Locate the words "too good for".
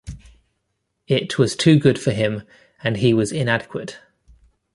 1.55-2.09